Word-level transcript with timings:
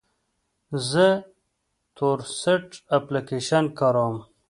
زه 0.89 1.07
تورسټ 1.97 2.67
اپلیکیشن 2.97 3.63
کاروم. 3.79 4.15